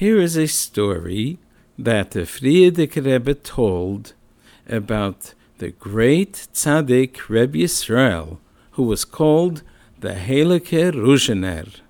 Here 0.00 0.18
is 0.18 0.34
a 0.38 0.46
story 0.46 1.36
that 1.78 2.12
the 2.12 2.20
Frierdiker 2.20 3.04
Rebbe 3.04 3.34
told 3.34 4.14
about 4.66 5.34
the 5.58 5.72
great 5.72 6.48
tzaddik 6.54 7.28
Rebbe 7.28 7.58
Yisrael, 7.58 8.38
who 8.70 8.84
was 8.84 9.04
called 9.04 9.62
the 9.98 10.14
Helike 10.14 10.94
Ruzhiner. 10.94 11.80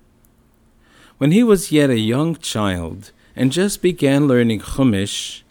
When 1.19 1.31
he 1.31 1.41
was 1.41 1.71
yet 1.71 1.89
a 1.89 1.97
young 1.97 2.35
child 2.35 3.13
and 3.33 3.49
just 3.49 3.81
began 3.81 4.27
learning 4.27 4.59
Chumash, 4.59 5.43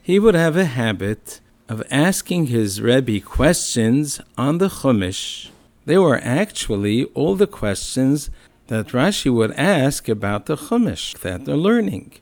he 0.00 0.20
would 0.20 0.36
have 0.36 0.56
a 0.56 0.66
habit 0.66 1.40
of 1.68 1.82
asking 1.90 2.46
his 2.46 2.80
Rebbe 2.80 3.18
questions 3.18 4.20
on 4.38 4.58
the 4.58 4.68
Chumash. 4.68 5.48
They 5.86 5.98
were 5.98 6.20
actually 6.22 7.06
all 7.14 7.34
the 7.34 7.48
questions 7.48 8.30
that 8.70 8.86
Rashi 8.92 9.34
would 9.34 9.50
ask 9.54 10.08
about 10.08 10.46
the 10.46 10.56
Chumash 10.56 11.18
that 11.22 11.44
they're 11.44 11.56
learning. 11.56 12.12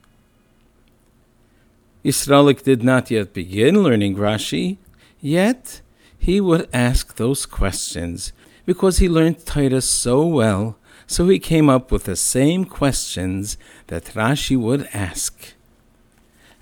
Yisraelik 2.03 2.63
did 2.63 2.83
not 2.83 3.11
yet 3.11 3.35
begin 3.35 3.83
learning 3.83 4.17
Rashi, 4.17 4.79
yet 5.21 5.83
he 6.19 6.41
would 6.41 6.67
ask 6.73 7.17
those 7.17 7.45
questions 7.45 8.33
because 8.65 8.97
he 8.97 9.11
learned 9.11 9.45
Titus 9.45 9.91
so 9.91 10.25
well, 10.25 10.79
so 11.07 11.29
he 11.29 11.39
came 11.39 11.69
up 11.69 11.93
with 11.93 12.05
the 12.05 12.17
same 12.17 12.65
questions 12.65 13.59
that 13.89 14.15
Rashi 14.15 14.57
would 14.57 14.89
ask. 14.95 15.53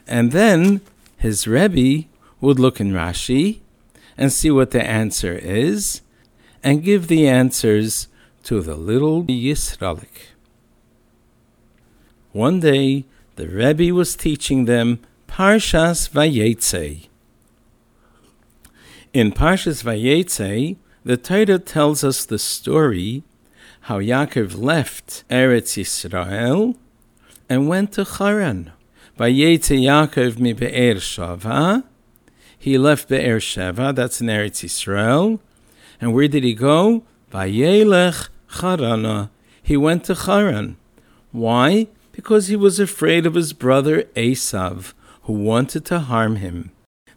And 0.09 0.33
then 0.33 0.81
his 1.17 1.47
Rebbe 1.47 2.09
would 2.41 2.59
look 2.59 2.81
in 2.81 2.91
Rashi 2.91 3.61
and 4.19 4.33
see 4.33 4.51
what 4.51 4.73
the 4.73 4.85
answer 4.85 5.35
is 5.35 6.01
and 6.65 6.83
give 6.83 7.07
the 7.07 7.29
answers 7.29 8.09
to 8.47 8.61
the 8.61 8.77
little 8.77 9.25
Yisraelik. 9.25 10.31
One 12.31 12.61
day, 12.61 13.05
the 13.35 13.49
Rebbe 13.49 13.93
was 13.93 14.15
teaching 14.15 14.67
them 14.67 15.01
Parshas 15.27 16.09
Vayetze. 16.09 17.09
In 19.13 19.33
Parshas 19.33 19.83
Vayetze, 19.83 20.77
the 21.05 21.17
Torah 21.17 21.59
tells 21.59 22.05
us 22.05 22.25
the 22.25 22.39
story 22.39 23.25
how 23.89 23.99
Yaakov 23.99 24.57
left 24.57 25.25
Eretz 25.29 25.75
Yisrael 25.77 26.77
and 27.49 27.69
went 27.69 27.91
to 27.95 28.05
Haran. 28.05 28.71
Vayetze 29.19 29.77
Yaakov 29.77 30.39
mi 30.39 30.53
Be'er 30.53 30.95
Sheva. 30.95 31.83
He 32.57 32.79
left 32.79 33.09
Be'er 33.09 33.41
Sheva, 33.41 33.93
that's 33.93 34.21
in 34.21 34.29
Eretz 34.29 34.63
Yisrael. 34.65 35.41
And 36.01 36.15
where 36.15 36.29
did 36.29 36.45
he 36.45 36.55
go? 36.55 37.03
Vayelech 37.33 38.29
Harana. 38.53 39.31
He 39.63 39.77
went 39.77 40.05
to 40.05 40.15
Haran. 40.15 40.77
Why? 41.33 41.89
Because 42.13 42.49
he 42.49 42.57
was 42.57 42.81
afraid 42.81 43.27
of 43.27 43.35
his 43.35 43.53
brother 43.53 44.05
Esav, 44.15 44.95
who 45.23 45.33
wanted 45.33 45.85
to 45.87 46.01
harm 46.01 46.37
him. 46.37 46.71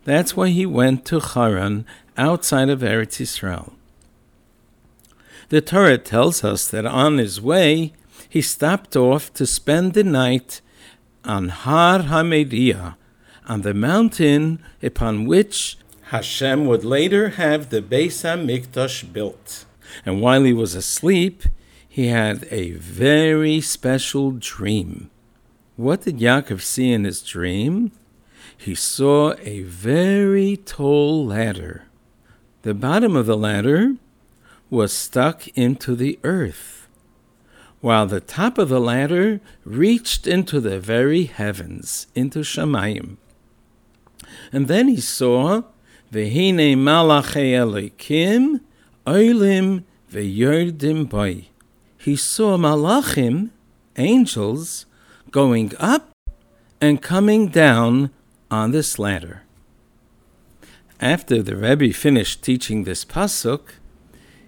That's 0.03 0.35
why 0.35 0.49
he 0.49 0.65
went 0.65 1.05
to 1.05 1.19
Haran, 1.19 1.85
outside 2.17 2.69
of 2.69 2.81
Eretz 2.81 3.19
Yisrael. 3.19 3.73
The 5.49 5.61
Torah 5.61 5.97
tells 5.97 6.43
us 6.43 6.67
that 6.67 6.85
on 6.85 7.17
his 7.17 7.41
way, 7.41 7.93
he 8.27 8.41
stopped 8.41 8.95
off 8.95 9.33
to 9.33 9.45
spend 9.45 9.93
the 9.93 10.03
night 10.03 10.61
on 11.23 11.49
Har 11.49 11.99
HaMoriah, 11.99 12.95
on 13.47 13.61
the 13.61 13.73
mountain 13.73 14.63
upon 14.83 15.25
which 15.25 15.77
Hashem 16.11 16.65
would 16.65 16.83
later 16.83 17.29
have 17.29 17.69
the 17.69 17.81
Beis 17.81 18.23
HaMikdash 18.23 19.11
built. 19.11 19.65
And 20.05 20.21
while 20.21 20.43
he 20.43 20.53
was 20.53 20.75
asleep, 20.75 21.43
he 21.87 22.07
had 22.07 22.47
a 22.51 22.71
very 22.71 23.61
special 23.61 24.31
dream. 24.31 25.09
What 25.75 26.01
did 26.01 26.19
Yaakov 26.19 26.61
see 26.61 26.91
in 26.91 27.03
his 27.03 27.21
dream? 27.21 27.91
He 28.57 28.75
saw 28.75 29.33
a 29.41 29.61
very 29.63 30.57
tall 30.57 31.25
ladder. 31.25 31.85
The 32.63 32.73
bottom 32.73 33.15
of 33.15 33.25
the 33.25 33.37
ladder 33.37 33.95
was 34.69 34.91
stuck 34.91 35.47
into 35.57 35.95
the 35.95 36.19
earth, 36.23 36.87
while 37.79 38.05
the 38.05 38.19
top 38.19 38.57
of 38.57 38.69
the 38.69 38.81
ladder 38.81 39.39
reached 39.63 40.27
into 40.27 40.59
the 40.59 40.79
very 40.79 41.23
heavens, 41.23 42.07
into 42.13 42.39
Shamayim. 42.39 43.15
And 44.51 44.67
then 44.67 44.89
he 44.89 44.99
saw 44.99 45.63
the 46.11 46.29
Vehine 46.29 46.77
Malachi 46.77 47.53
Elokim 47.53 48.61
Oilim 49.09 49.85
Boy. 51.09 51.47
He 51.97 52.15
saw 52.15 52.57
Malachim, 52.57 53.49
angels, 53.97 54.85
going 55.31 55.73
up 55.79 56.11
and 56.79 57.01
coming 57.01 57.47
down 57.47 58.11
on 58.51 58.69
this 58.69 58.99
ladder. 58.99 59.41
After 61.01 61.41
the 61.41 61.55
Rebbe 61.55 61.91
finished 61.91 62.43
teaching 62.43 62.83
this 62.83 63.03
pasuk, 63.03 63.61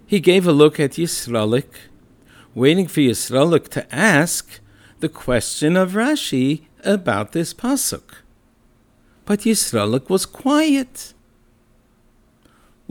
he 0.06 0.20
gave 0.20 0.46
a 0.46 0.52
look 0.52 0.80
at 0.80 0.92
Yisraelik, 0.92 1.90
waiting 2.54 2.88
for 2.88 3.00
Yisraelik 3.00 3.68
to 3.70 3.96
ask 3.96 4.60
the 5.00 5.10
question 5.10 5.76
of 5.76 5.94
Rashi 5.94 6.66
about 6.86 7.32
this 7.32 7.52
pasuk. 7.52 8.22
But 9.26 9.40
Yisraelik 9.40 10.08
was 10.08 10.28
quiet. 10.28 11.16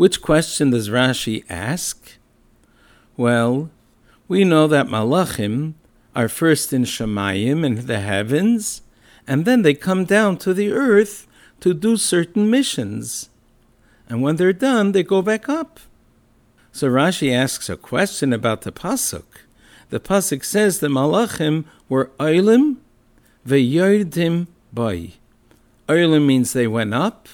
Which 0.01 0.23
question 0.23 0.71
does 0.71 0.89
Rashi 0.89 1.45
ask? 1.51 2.17
Well, 3.19 3.69
we 4.29 4.45
know 4.45 4.67
that 4.67 4.87
Malachim 4.87 5.75
are 6.17 6.27
first 6.27 6.73
in 6.73 6.85
Shemayim 6.85 7.67
in 7.67 7.85
the 7.85 8.01
heavens, 8.01 8.81
and 9.27 9.45
then 9.45 9.61
they 9.61 9.75
come 9.75 10.07
down 10.07 10.39
to 10.39 10.55
the 10.55 10.73
earth 10.73 11.27
to 11.61 11.75
do 11.75 11.99
certain 11.99 12.51
missions. 12.51 13.29
And 14.09 14.23
when 14.23 14.37
they're 14.37 14.55
done, 14.55 14.93
they 14.93 15.03
go 15.03 15.21
back 15.21 15.51
up. 15.51 15.81
So 16.73 16.89
Rashi 16.89 17.31
asks 17.31 17.69
a 17.69 17.77
question 17.77 18.33
about 18.33 18.63
the 18.63 18.73
pasuk. 18.73 19.45
The 19.91 20.01
pasuk 20.01 20.47
says 20.47 20.81
the 20.81 20.89
Malachim 20.89 21.67
were 21.91 22.11
Oilim 22.19 22.77
ve'yerdim 23.47 24.47
boy. 24.73 25.11
Oilim 25.91 26.25
means 26.25 26.55
they 26.55 26.67
went 26.67 26.95
up, 26.95 27.29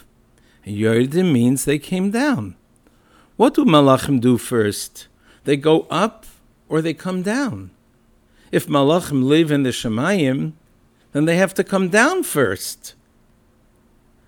Yerdim 0.67 1.33
means 1.33 1.65
they 1.65 1.79
came 1.79 2.11
down. 2.11 2.57
What 3.37 3.55
do 3.55 3.65
Malachim 3.65 4.21
do 4.21 4.37
first? 4.37 5.07
They 5.45 5.57
go 5.57 5.87
up 5.91 6.27
or 6.69 6.83
they 6.83 6.95
come 6.95 7.23
down. 7.23 7.71
If 8.51 8.67
Malachim 8.67 9.25
live 9.25 9.53
in 9.53 9.63
the 9.63 9.71
Shemayim, 9.71 10.53
then 11.13 11.25
they 11.25 11.37
have 11.37 11.55
to 11.55 11.65
come 11.65 11.89
down 11.89 12.25
first. 12.25 12.95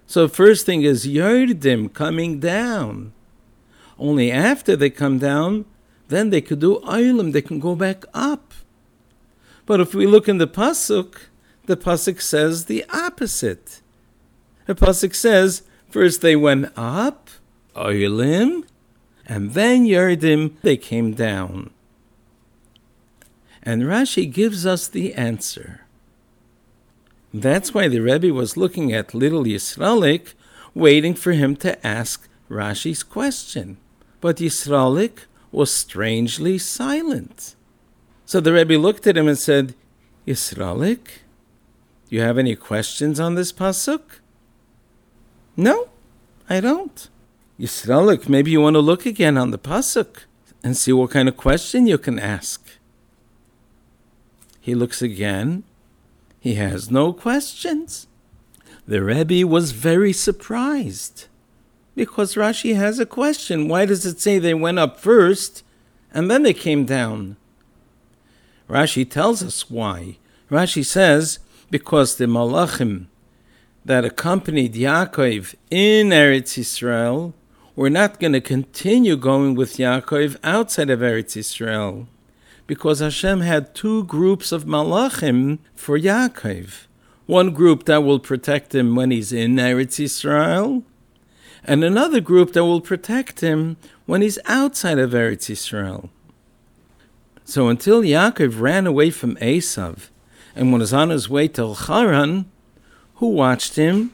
So 0.06 0.28
first 0.28 0.64
thing 0.64 0.82
is 0.82 1.06
Yerdim 1.06 1.92
coming 1.92 2.40
down. 2.40 3.12
Only 3.98 4.30
after 4.30 4.76
they 4.76 4.90
come 4.90 5.18
down, 5.18 5.64
then 6.08 6.30
they 6.30 6.40
could 6.40 6.60
do 6.60 6.80
Oilim, 6.80 7.32
they 7.32 7.42
can 7.42 7.58
go 7.58 7.74
back 7.74 8.04
up. 8.14 8.54
But 9.66 9.80
if 9.80 9.94
we 9.94 10.06
look 10.06 10.28
in 10.28 10.38
the 10.38 10.46
Pasuk, 10.46 11.16
the 11.66 11.76
Pasuk 11.76 12.22
says 12.22 12.64
the 12.64 12.84
opposite. 12.88 13.82
The 14.64 14.74
Pasuk 14.74 15.14
says 15.14 15.62
First 15.90 16.20
they 16.20 16.36
went 16.36 16.72
up, 16.76 17.30
Oilim, 17.74 18.64
and 19.26 19.52
then 19.52 19.84
Yerdim, 19.84 20.52
they 20.62 20.76
came 20.76 21.12
down. 21.12 21.70
And 23.62 23.82
Rashi 23.82 24.30
gives 24.30 24.64
us 24.64 24.88
the 24.88 25.14
answer. 25.14 25.82
That's 27.32 27.74
why 27.74 27.88
the 27.88 28.00
Rebbe 28.00 28.32
was 28.32 28.56
looking 28.56 28.92
at 28.92 29.14
little 29.14 29.44
Yisraelik, 29.44 30.32
waiting 30.74 31.14
for 31.14 31.32
him 31.32 31.56
to 31.56 31.86
ask 31.86 32.28
Rashi's 32.50 33.02
question. 33.02 33.76
But 34.20 34.36
Yisraelik 34.36 35.26
was 35.52 35.72
strangely 35.72 36.58
silent. 36.58 37.54
So 38.24 38.40
the 38.40 38.52
Rebbe 38.52 38.74
looked 38.74 39.06
at 39.06 39.16
him 39.16 39.28
and 39.28 39.38
said, 39.38 39.74
Yisraelik, 40.26 41.04
do 42.08 42.16
you 42.16 42.20
have 42.22 42.38
any 42.38 42.56
questions 42.56 43.20
on 43.20 43.34
this 43.34 43.52
pasuk? 43.52 44.20
No, 45.58 45.88
I 46.48 46.60
don't. 46.60 47.08
Yisraelik, 47.58 48.28
maybe 48.28 48.52
you 48.52 48.60
want 48.60 48.74
to 48.74 48.80
look 48.80 49.04
again 49.04 49.36
on 49.36 49.50
the 49.50 49.58
pasuk 49.58 50.20
and 50.62 50.76
see 50.76 50.92
what 50.92 51.10
kind 51.10 51.28
of 51.28 51.36
question 51.36 51.88
you 51.88 51.98
can 51.98 52.16
ask. 52.16 52.64
He 54.60 54.76
looks 54.76 55.02
again. 55.02 55.64
He 56.38 56.54
has 56.54 56.92
no 56.92 57.12
questions. 57.12 58.06
The 58.86 59.02
Rebbe 59.02 59.48
was 59.48 59.72
very 59.72 60.12
surprised 60.12 61.26
because 61.96 62.36
Rashi 62.36 62.76
has 62.76 63.00
a 63.00 63.04
question. 63.04 63.66
Why 63.66 63.84
does 63.84 64.06
it 64.06 64.20
say 64.20 64.38
they 64.38 64.54
went 64.54 64.78
up 64.78 65.00
first 65.00 65.64
and 66.14 66.30
then 66.30 66.44
they 66.44 66.54
came 66.54 66.84
down? 66.84 67.36
Rashi 68.70 69.10
tells 69.10 69.42
us 69.42 69.68
why. 69.68 70.18
Rashi 70.52 70.84
says 70.84 71.40
because 71.68 72.14
the 72.14 72.26
Malachim 72.26 73.06
that 73.88 74.04
accompanied 74.04 74.74
Yaakov 74.74 75.54
in 75.70 76.10
Eretz 76.10 76.58
Yisrael 76.58 77.32
were 77.74 77.88
not 77.88 78.20
going 78.20 78.34
to 78.34 78.40
continue 78.40 79.16
going 79.16 79.54
with 79.54 79.78
Yaakov 79.78 80.36
outside 80.44 80.90
of 80.90 81.00
Eretz 81.00 81.38
Yisrael 81.38 82.06
because 82.66 82.98
Hashem 82.98 83.40
had 83.40 83.74
two 83.74 84.04
groups 84.04 84.52
of 84.52 84.66
malachim 84.66 85.60
for 85.74 85.98
Yaakov. 85.98 86.84
One 87.24 87.52
group 87.52 87.84
that 87.86 88.04
will 88.04 88.18
protect 88.18 88.74
him 88.74 88.94
when 88.94 89.10
he's 89.10 89.32
in 89.32 89.56
Eretz 89.56 90.04
Yisrael, 90.04 90.82
and 91.64 91.82
another 91.82 92.20
group 92.20 92.52
that 92.52 92.66
will 92.66 92.82
protect 92.82 93.40
him 93.40 93.78
when 94.04 94.20
he's 94.20 94.38
outside 94.44 94.98
of 94.98 95.12
Eretz 95.12 95.48
Yisrael. 95.48 96.10
So 97.46 97.68
until 97.68 98.02
Yaakov 98.02 98.60
ran 98.60 98.86
away 98.86 99.08
from 99.08 99.36
Esav 99.36 100.10
and 100.54 100.74
was 100.74 100.92
on 100.92 101.08
his 101.08 101.30
way 101.30 101.48
to 101.48 101.72
Haran, 101.72 102.50
who 103.18 103.28
watched 103.28 103.76
him? 103.76 104.12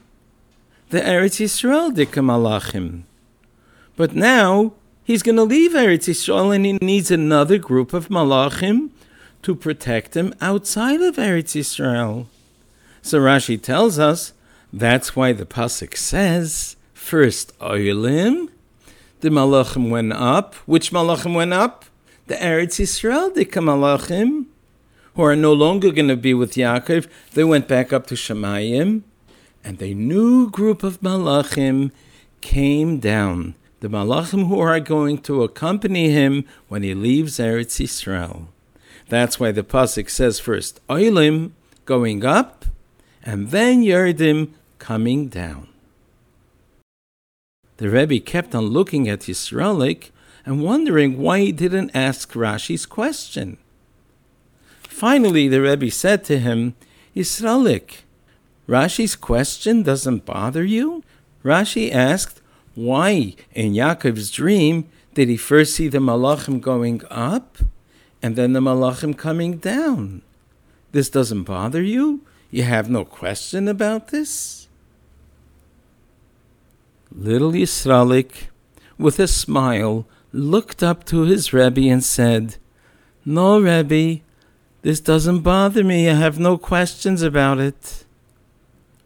The 0.91 1.01
Eretz 1.01 1.41
Yisrael 1.41 1.95
Dikamalachim. 1.95 3.03
But 3.97 4.15
now 4.15 4.73
he's 5.05 5.23
going 5.23 5.37
to 5.37 5.45
leave 5.45 5.73
Eretz 5.73 6.09
Yisrael 6.09 6.55
and 6.55 6.65
he 6.67 6.73
needs 6.75 7.11
another 7.11 7.59
group 7.59 7.93
of 7.93 8.09
Malachim 8.09 8.91
to 9.43 9.55
protect 9.55 10.17
him 10.17 10.35
outside 10.41 11.01
of 11.03 11.17
Eretz 11.17 11.55
Yisrael. 11.55 12.27
So 13.03 13.21
Rashi 13.21 13.61
tells 13.61 13.99
us 13.99 14.33
that's 14.73 15.15
why 15.15 15.33
the 15.33 15.45
pasuk 15.45 15.97
says 15.97 16.77
first 16.95 17.56
Oilim, 17.59 18.49
the 19.21 19.29
Malachim 19.29 19.91
went 19.91 20.15
up. 20.15 20.55
Which 20.67 20.91
Malachim 20.91 21.35
went 21.35 21.53
up? 21.53 21.85
The 22.27 22.37
Eretz 22.37 22.81
Yisrael 22.81 23.35
the 23.35 23.45
Malachim, 23.45 24.44
who 25.15 25.23
are 25.23 25.37
no 25.37 25.53
longer 25.53 25.91
going 25.91 26.09
to 26.09 26.17
be 26.17 26.35
with 26.35 26.55
Yaakov. 26.55 27.09
They 27.33 27.45
went 27.45 27.69
back 27.69 27.93
up 27.93 28.07
to 28.09 28.15
Shemayim, 28.15 29.03
and 29.63 29.83
a 29.83 29.95
new 29.95 30.51
group 30.51 30.83
of 30.83 31.01
Malachim 31.01 31.91
came 32.41 32.99
down 32.99 33.55
the 33.85 33.91
malachim 33.91 34.49
who 34.49 34.61
are 34.61 34.81
going 34.81 35.19
to 35.19 35.43
accompany 35.43 36.09
him 36.09 36.47
when 36.69 36.83
he 36.83 36.95
leaves 36.95 37.39
Eretz 37.39 37.85
Yisrael. 37.85 38.47
That's 39.11 39.39
why 39.39 39.53
the 39.53 39.63
pasuk 39.63 40.09
says 40.09 40.41
first 40.41 40.81
Oilim 40.89 41.51
going 41.85 42.25
up, 42.25 42.65
and 43.23 43.51
then 43.51 43.83
Yerdim 43.83 44.53
coming 44.79 45.29
down. 45.29 45.69
The 47.77 47.91
Rebbe 47.91 48.21
kept 48.21 48.55
on 48.55 48.69
looking 48.69 49.07
at 49.07 49.21
Yisraelik 49.29 50.13
and 50.47 50.65
wondering 50.65 51.19
why 51.19 51.41
he 51.41 51.53
didn't 51.53 51.91
ask 51.95 52.33
Rashi's 52.33 52.87
question. 52.87 53.59
Finally, 54.94 55.49
the 55.49 55.61
Rebbe 55.61 55.91
said 55.91 56.23
to 56.23 56.38
him, 56.38 56.76
Yisraelik, 57.17 58.02
Rashi's 58.69 59.17
question 59.17 59.82
doesn't 59.82 60.25
bother 60.25 60.62
you? 60.62 61.02
Rashi 61.44 61.93
asked, 61.93 62.41
why 62.76 63.35
in 63.52 63.73
Yaakov's 63.73 64.31
dream 64.31 64.88
did 65.12 65.29
he 65.29 65.37
first 65.37 65.75
see 65.75 65.88
the 65.88 65.99
malachim 65.99 66.61
going 66.61 67.02
up 67.11 67.58
and 68.23 68.37
then 68.37 68.52
the 68.52 68.61
malachim 68.61 69.19
coming 69.19 69.56
down? 69.56 70.23
This 70.93 71.11
doesn't 71.11 71.43
bother 71.43 71.82
you? 71.82 72.20
You 72.52 72.62
have 72.62 72.88
no 72.88 73.05
question 73.05 73.67
about 73.67 74.08
this? 74.08 74.69
Little 77.11 77.50
Yisraelik, 77.50 78.46
with 78.96 79.19
a 79.19 79.26
smile, 79.26 80.06
looked 80.32 80.85
up 80.85 81.02
to 81.06 81.23
his 81.23 81.52
Rebbe 81.52 81.88
and 81.88 82.05
said, 82.05 82.58
No, 83.25 83.58
Rebbe, 83.58 84.23
this 84.85 85.01
doesn't 85.01 85.41
bother 85.41 85.83
me. 85.83 86.11
I 86.11 86.13
have 86.13 86.39
no 86.39 86.59
questions 86.59 87.23
about 87.23 87.59
it. 87.59 88.05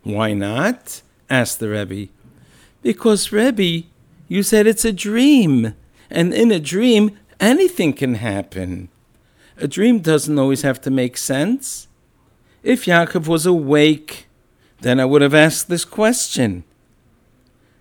Why 0.03 0.33
not? 0.33 1.03
asked 1.31 1.61
the 1.61 1.69
Rebbe. 1.69 2.11
Because, 2.83 3.31
Rebbe, 3.31 3.87
you 4.27 4.43
said 4.43 4.67
it's 4.67 4.85
a 4.85 4.93
dream. 4.93 5.75
And 6.11 6.35
in 6.35 6.51
a 6.51 6.59
dream, 6.59 7.17
anything 7.39 7.93
can 7.93 8.15
happen. 8.15 8.89
A 9.57 9.69
dream 9.69 10.01
doesn't 10.01 10.37
always 10.37 10.63
have 10.63 10.81
to 10.81 10.91
make 10.91 11.17
sense. 11.17 11.87
If 12.65 12.87
Yaakov 12.87 13.29
was 13.29 13.47
awake, 13.47 14.27
then 14.81 14.99
I 14.99 15.05
would 15.05 15.23
have 15.23 15.35
asked 15.35 15.69
this 15.69 15.85
question. 15.85 16.65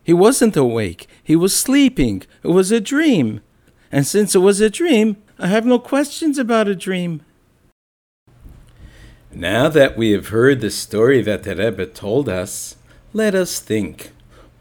He 0.03 0.13
wasn't 0.13 0.55
awake, 0.55 1.07
he 1.23 1.35
was 1.35 1.55
sleeping. 1.55 2.21
It 2.43 2.49
was 2.49 2.71
a 2.71 2.79
dream. 2.79 3.41
And 3.91 4.05
since 4.05 4.35
it 4.35 4.39
was 4.39 4.61
a 4.61 4.69
dream, 4.69 5.17
I 5.39 5.47
have 5.47 5.65
no 5.65 5.79
questions 5.79 6.37
about 6.37 6.67
a 6.67 6.75
dream. 6.75 7.21
Now 9.37 9.69
that 9.69 9.95
we 9.95 10.13
have 10.13 10.29
heard 10.29 10.61
the 10.61 10.71
story 10.71 11.21
that 11.21 11.43
the 11.43 11.55
Rebbe 11.55 11.85
told 11.85 12.27
us, 12.27 12.75
let 13.13 13.35
us 13.35 13.59
think. 13.59 14.09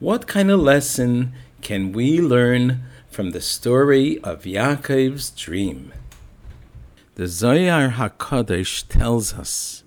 What 0.00 0.26
kind 0.26 0.50
of 0.50 0.60
lesson 0.60 1.32
can 1.62 1.92
we 1.92 2.20
learn 2.20 2.82
from 3.10 3.30
the 3.30 3.40
story 3.40 4.18
of 4.18 4.42
Yaakov's 4.42 5.30
dream? 5.30 5.94
The 7.14 7.26
Zohar 7.26 7.88
HaKadosh 7.88 8.86
tells 8.88 9.32
us 9.32 9.82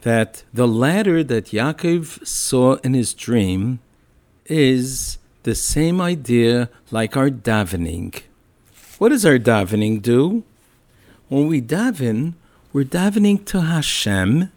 that 0.00 0.42
the 0.52 0.66
ladder 0.66 1.22
that 1.22 1.52
Yaakov 1.52 2.26
saw 2.26 2.78
in 2.82 2.94
his 2.94 3.14
dream 3.14 3.78
is 4.46 5.18
the 5.44 5.54
same 5.54 6.00
idea 6.00 6.68
like 6.90 7.16
our 7.16 7.30
davening. 7.30 8.22
What 8.98 9.10
does 9.10 9.24
our 9.24 9.38
davening 9.38 10.02
do? 10.02 10.42
When 11.28 11.46
we 11.46 11.62
daven, 11.62 12.34
we're 12.78 12.84
davening 12.84 13.44
to 13.44 13.60
Hashem. 13.62 14.52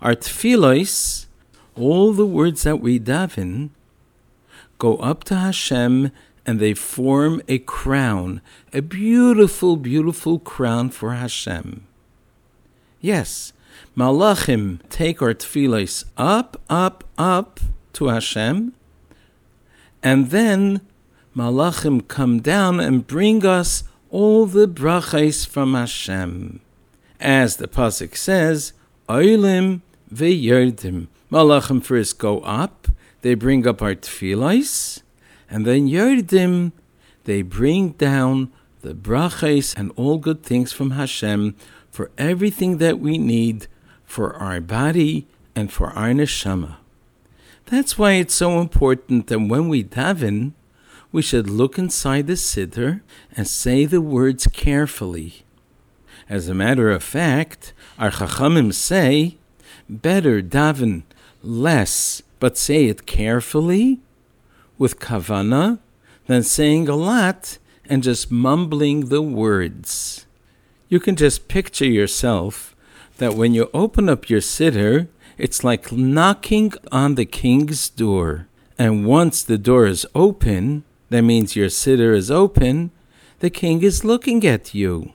Our 0.00 0.14
tefillos 0.14 1.26
all 1.76 2.14
the 2.14 2.24
words 2.24 2.62
that 2.62 2.80
we 2.80 2.98
daven 2.98 3.68
go 4.78 4.96
up 4.96 5.22
to 5.24 5.36
Hashem 5.36 6.12
and 6.46 6.58
they 6.58 6.72
form 6.72 7.42
a 7.48 7.58
crown, 7.58 8.40
a 8.72 8.80
beautiful, 8.80 9.76
beautiful 9.76 10.38
crown 10.38 10.88
for 10.88 11.12
Hashem. 11.12 11.86
Yes, 13.02 13.52
Malachim 13.94 14.80
take 14.88 15.20
our 15.20 15.34
tefillos 15.34 16.06
up, 16.16 16.58
up, 16.70 17.04
up 17.18 17.60
to 17.92 18.06
Hashem, 18.06 18.72
and 20.02 20.30
then 20.30 20.80
Malachim 21.36 22.08
come 22.08 22.40
down 22.40 22.80
and 22.80 23.06
bring 23.06 23.44
us 23.44 23.84
all 24.08 24.46
the 24.46 24.66
brachas 24.66 25.46
from 25.46 25.74
Hashem. 25.74 26.62
As 27.22 27.58
the 27.58 27.68
pasuk 27.68 28.16
says, 28.16 28.72
Oilim 29.08 29.82
ve'yerdim. 30.12 31.06
Malachim 31.30 31.80
first 31.80 32.18
go 32.18 32.40
up, 32.40 32.88
they 33.20 33.34
bring 33.34 33.64
up 33.64 33.80
our 33.80 33.94
tefillahs, 33.94 35.02
and 35.48 35.64
then 35.64 35.88
Yerdim, 35.88 36.72
they 37.22 37.42
bring 37.42 37.90
down 37.92 38.50
the 38.80 38.92
brachas 38.92 39.72
and 39.76 39.92
all 39.94 40.18
good 40.18 40.42
things 40.42 40.72
from 40.72 40.90
Hashem 40.90 41.54
for 41.92 42.10
everything 42.18 42.78
that 42.78 42.98
we 42.98 43.18
need 43.18 43.68
for 44.04 44.34
our 44.34 44.60
body 44.60 45.28
and 45.54 45.72
for 45.72 45.90
our 45.90 46.10
neshama. 46.10 46.78
That's 47.66 47.96
why 47.96 48.14
it's 48.14 48.34
so 48.34 48.58
important 48.58 49.28
that 49.28 49.38
when 49.38 49.68
we 49.68 49.84
daven, 49.84 50.54
we 51.12 51.22
should 51.22 51.48
look 51.48 51.78
inside 51.78 52.26
the 52.26 52.32
siddur 52.32 53.00
and 53.36 53.46
say 53.46 53.84
the 53.84 54.00
words 54.00 54.48
carefully. 54.48 55.44
As 56.28 56.48
a 56.48 56.54
matter 56.54 56.90
of 56.90 57.02
fact, 57.02 57.72
our 57.98 58.10
chachamim 58.10 58.72
say, 58.72 59.38
better 59.88 60.42
daven 60.42 61.02
less, 61.42 62.22
but 62.40 62.56
say 62.56 62.86
it 62.86 63.06
carefully 63.06 64.00
with 64.78 65.00
kavana 65.00 65.78
than 66.26 66.42
saying 66.42 66.88
a 66.88 66.96
lot 66.96 67.58
and 67.86 68.02
just 68.02 68.30
mumbling 68.30 69.08
the 69.08 69.22
words. 69.22 70.26
You 70.88 71.00
can 71.00 71.16
just 71.16 71.48
picture 71.48 71.86
yourself 71.86 72.74
that 73.18 73.34
when 73.34 73.54
you 73.54 73.70
open 73.74 74.08
up 74.08 74.28
your 74.30 74.40
siddur, 74.40 75.08
it's 75.38 75.64
like 75.64 75.92
knocking 75.92 76.72
on 76.90 77.14
the 77.14 77.24
king's 77.24 77.88
door. 77.88 78.46
And 78.78 79.06
once 79.06 79.42
the 79.42 79.58
door 79.58 79.86
is 79.86 80.06
open, 80.14 80.84
that 81.10 81.22
means 81.22 81.56
your 81.56 81.68
siddur 81.68 82.14
is 82.16 82.30
open, 82.30 82.90
the 83.40 83.50
king 83.50 83.82
is 83.82 84.04
looking 84.04 84.46
at 84.46 84.74
you. 84.74 85.12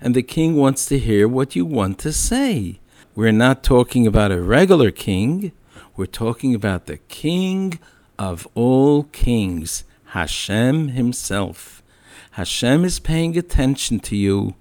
And 0.00 0.14
the 0.14 0.22
king 0.22 0.56
wants 0.56 0.86
to 0.86 0.98
hear 0.98 1.26
what 1.26 1.56
you 1.56 1.64
want 1.64 1.98
to 2.00 2.12
say. 2.12 2.78
We're 3.14 3.32
not 3.32 3.64
talking 3.64 4.06
about 4.06 4.30
a 4.30 4.40
regular 4.40 4.90
king. 4.90 5.52
We're 5.96 6.06
talking 6.06 6.54
about 6.54 6.86
the 6.86 6.98
King 7.08 7.80
of 8.16 8.46
all 8.54 9.02
kings, 9.10 9.82
Hashem 10.14 10.90
Himself. 10.90 11.82
Hashem 12.32 12.84
is 12.84 13.00
paying 13.00 13.36
attention 13.36 13.98
to 14.00 14.14
you 14.14 14.54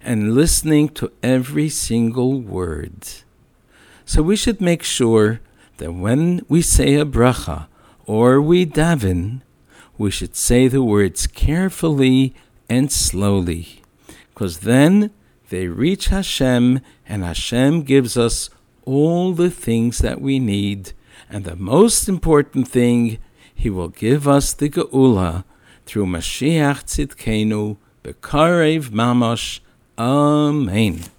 and 0.00 0.36
listening 0.36 0.90
to 0.90 1.10
every 1.20 1.68
single 1.68 2.40
word. 2.40 3.08
So 4.04 4.22
we 4.22 4.36
should 4.36 4.60
make 4.60 4.84
sure 4.84 5.40
that 5.78 5.92
when 5.92 6.42
we 6.48 6.62
say 6.62 6.94
a 6.94 7.04
bracha 7.04 7.66
or 8.06 8.40
we 8.40 8.64
daven, 8.64 9.40
we 9.98 10.12
should 10.12 10.36
say 10.36 10.68
the 10.68 10.84
words 10.84 11.26
carefully 11.26 12.34
and 12.68 12.92
slowly, 12.92 13.82
because 14.34 14.58
then 14.60 15.10
they 15.48 15.68
reach 15.68 16.08
Hashem 16.08 16.80
and 17.06 17.22
Hashem 17.22 17.82
gives 17.82 18.16
us 18.16 18.50
all 18.84 19.32
the 19.32 19.50
things 19.50 19.98
that 19.98 20.20
we 20.20 20.40
need. 20.40 20.92
And 21.30 21.44
the 21.44 21.56
most 21.56 22.08
important 22.08 22.66
thing, 22.68 23.18
He 23.54 23.70
will 23.70 23.88
give 23.88 24.26
us 24.26 24.52
the 24.52 24.68
Geula 24.68 25.44
through 25.86 26.06
Mashiach 26.06 26.84
Tzidkenu, 26.84 27.76
Bekarev 28.02 28.90
Mamash, 28.90 29.60
Amen. 29.96 31.13